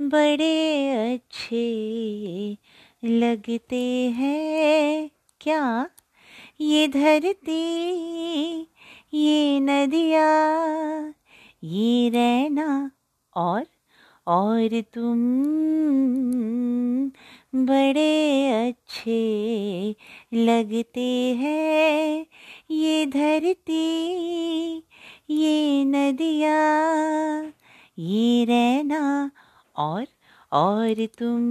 बड़े 0.00 0.88
अच्छे 1.14 2.56
लगते 3.04 4.10
हैं। 4.10 5.10
क्या? 5.40 5.90
ये 6.60 6.88
धरती, 6.88 7.82
ये 9.14 9.60
नदिया, 9.60 10.26
ये 11.62 12.08
रहना 12.08 12.90
और 13.36 13.66
और 14.26 14.80
तुम 14.80 15.22
बड़े 17.54 18.50
अच्छे 18.68 19.96
लगते 20.34 21.34
हैं। 21.34 22.26
ये 22.70 23.06
धरती, 23.06 24.04
ये 25.30 25.84
नदिया, 25.84 26.56
ये 27.98 28.44
रहना 28.44 29.31
और 29.76 30.06
और 30.52 31.06
तुम 31.06 31.42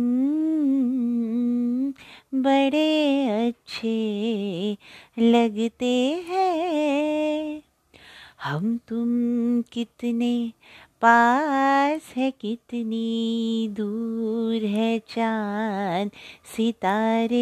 बड़े 2.41 3.27
अच्छे 3.47 4.77
लगते 5.19 6.23
हैं। 6.27 7.61
हम 8.43 8.77
तुम 8.77 9.07
कितने 9.61 10.51
पास 11.01 12.13
है, 12.15 12.31
कितनी 12.31 13.67
दूर 13.71 14.65
है 14.65 14.99
चाँद 14.99 16.11
सितारे। 16.57 17.41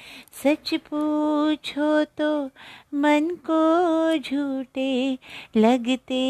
सच 0.43 0.73
पूछो 0.73 2.03
तो 2.03 2.45
मन 2.93 3.29
को 3.49 4.17
झूठे 4.17 5.17
लगते 5.57 6.21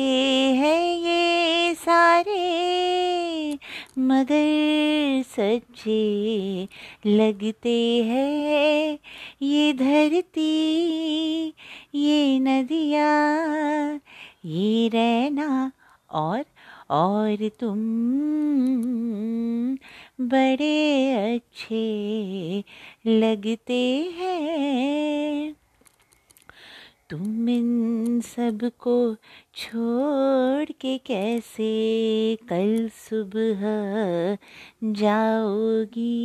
हैं 0.58 0.96
ये 0.98 1.76
सारे, 1.76 3.54
मगर 4.00 5.24
सच्चे 5.26 6.68
लगते 7.06 8.04
हैं 8.04 9.00
ये 9.42 9.74
धरती, 9.74 10.52
ये 11.96 12.40
नदिया, 12.40 13.10
ये 14.46 14.88
रहना 14.88 15.72
और 16.10 16.44
और 16.90 17.50
तुम 17.60 17.80
बड़े 20.28 21.14
अच्छे 21.36 22.64
लगते 23.08 24.12
हैं। 24.16 25.56
तुम 27.10 27.50
इन 27.50 28.22
सबको 28.22 29.16
छोड़ 29.56 30.72
के 30.72 30.98
कैसे 30.98 31.72
कल 32.50 32.90
सुबह 32.94 33.62
जाओगी? 34.84 36.20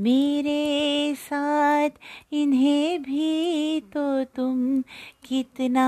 मेरे 0.00 1.14
साथ 1.14 1.90
इन्हें 2.32 3.02
भी 3.02 3.80
तो 3.80 4.24
तुम 4.24 4.82
कितना 5.28 5.86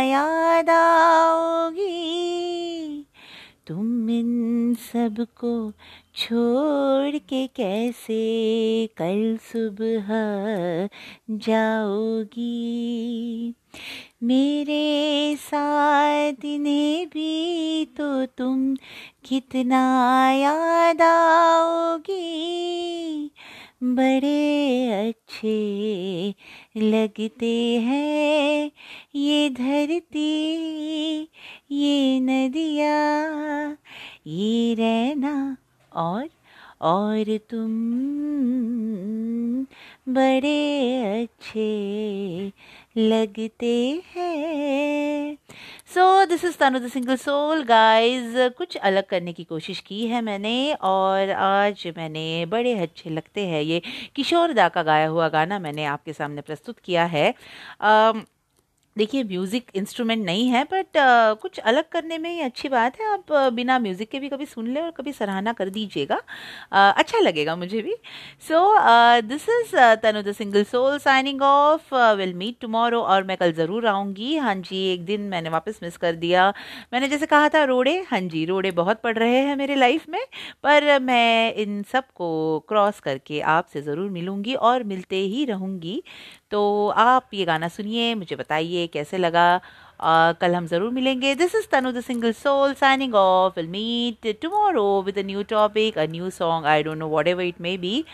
याद 0.00 0.70
आओगी? 0.70 2.12
तुम 3.66 4.10
इन 4.10 4.41
सबको 4.74 5.72
छोड़ 6.14 7.18
के 7.18 7.46
कैसे 7.46 8.22
कल 8.86 9.38
सुबह 9.42 10.08
जाओगी? 11.30 12.52
मेरे 14.22 15.36
साथ 15.36 16.44
इन्हें 16.44 17.06
भी 17.06 17.84
तो 17.84 18.26
तुम 18.26 18.74
कितना 19.24 20.32
याद 20.32 21.02
आओगी? 21.02 22.32
बड़े 23.84 24.86
अच्छे 25.08 26.34
लगते 26.76 27.80
हैं 27.80 28.70
ये 29.14 29.50
धरती, 29.50 30.52
ये 31.70 32.20
नदिया। 32.20 33.51
ये 34.26 34.74
रहना 34.74 35.56
और 35.92 36.28
और 36.80 37.38
तुम 37.50 37.72
बड़े 40.14 41.22
अच्छे 41.22 42.52
लगते 42.96 44.02
हैं। 44.16 45.36
So 45.94 46.24
this 46.24 46.44
is 46.44 46.56
Tanu 46.56 46.78
the 46.78 46.88
single 46.88 47.16
soul 47.16 47.62
guys 47.62 48.34
कुछ 48.58 48.76
अलग 48.76 49.06
करने 49.06 49.32
की 49.32 49.44
कोशिश 49.44 49.80
की 49.80 50.06
है 50.06 50.22
मैंने 50.22 50.74
और 50.74 51.30
आज 51.30 51.86
मैंने 51.96 52.46
बड़े 52.46 52.74
अच्छे 52.78 53.10
लगते 53.10 53.46
हैं 53.46 53.62
ये 53.62 53.82
किशोर 54.16 54.52
दा 54.52 54.68
का 54.68 54.82
गाया 54.82 55.08
हुआ 55.08 55.28
गाना 55.28 55.58
मैंने 55.58 55.84
आपके 55.84 56.12
सामने 56.12 56.40
प्रस्तुत 56.40 56.78
किया 56.78 57.04
है। 57.04 57.34
um, 57.84 58.22
देखिए 58.96 59.22
म्यूज़िक 59.24 59.70
इंस्ट्रूमेंट 59.74 60.24
नहीं 60.24 60.48
है 60.48 60.62
बट 60.64 60.86
uh, 60.86 61.40
कुछ 61.42 61.58
अलग 61.58 61.88
करने 61.92 62.18
में 62.18 62.28
ही 62.30 62.40
अच्छी 62.40 62.68
बात 62.68 62.98
है। 63.00 63.06
आप 63.12 63.32
बिना 63.54 63.78
म्यूज़िक 63.78 64.10
के 64.10 64.18
भी 64.20 64.28
कभी 64.28 64.46
सुन 64.46 64.66
ले 64.74 64.80
और 64.80 64.90
कभी 64.90 65.12
सराहना 65.12 65.52
कर 65.52 65.68
दीजिएगा। 65.70 66.20
अच्छा 66.72 67.18
लगेगा 67.18 67.54
मुझे 67.56 67.80
भी। 67.82 67.94
So 68.48 68.60
this 69.22 69.48
is 69.50 69.76
Tanu 70.02 70.22
the 70.22 70.32
single 70.32 70.64
soul 70.64 70.98
signing 70.98 71.42
off 71.42 71.94
will 72.18 72.34
meet 72.34 72.56
tomorrow 72.60 73.00
और 73.02 73.24
मैं 73.24 73.36
कल 73.36 73.52
ज़रूर 73.52 73.86
आऊँगी। 73.86 74.36
हाँ 74.36 74.54
जी 74.56 74.84
एक 74.92 75.04
दिन 75.04 75.20
मैंने 75.30 75.48
वापस 75.50 75.80
मिस 75.82 75.96
कर 75.96 76.16
दिया। 76.16 76.48
मैंने 76.92 77.08
जैसे 77.08 77.26
कहा 77.26 77.48
था 77.48 77.64
रोड़े। 77.64 77.98
हाँ 78.10 78.20
जी 78.22 78.44
रोड़े 78.46 78.70
बहुत 78.72 79.00
पड़ 79.02 79.16
रहे 79.18 79.38
हैं 79.38 79.56
मेरे 79.56 79.74
लाइफ 79.76 80.08
में। 80.08 80.20
पर 80.62 80.98
मैं 81.00 81.54
इन 81.54 81.82
सबको 81.92 82.28
क्रॉस 82.68 83.00
करके 83.00 83.40
आपसे 83.56 83.82
ज़रूर 83.82 84.10
मिलूँगी 84.10 84.54
और 84.54 84.84
मिलते 84.84 85.16
ही 85.16 85.44
रहूँगी। 85.44 86.02
तो 86.50 86.88
आप 86.98 87.28
ये 87.34 87.44
गाना 87.44 87.68
सुनिए 87.68 88.14
मुझे 88.14 88.36
बताइए। 88.36 88.81
कैसे 88.88 89.18
लगा? 89.18 89.46
uh, 89.60 90.40
कल 90.40 90.54
हम 90.54 90.66
ज़रूर 90.66 90.90
मिलेंगे। 90.92 91.34
This 91.34 91.54
is 91.54 91.66
Tanu 91.72 91.92
the 91.92 92.00
single 92.00 92.32
soul 92.42 92.74
signing 92.74 93.14
off 93.14 93.52
will 93.56 93.68
meet 93.70 94.26
tomorrow 94.42 95.02
with 95.06 95.18
a 95.18 95.22
new 95.26 95.42
topic 95.50 95.98
a 95.98 96.06
new 96.10 96.30
song 96.30 96.66
I 96.66 96.82
don't 96.82 96.98
know 96.98 97.08
whatever 97.28 97.42
it 97.44 97.60
may 97.60 97.76
be 97.78 98.04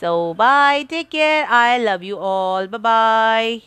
so 0.00 0.12
bye 0.34 0.84
take 0.90 1.08
care 1.08 1.44
I 1.54 1.78
love 1.78 2.02
you 2.04 2.16
all 2.16 2.66
bye 2.76 3.58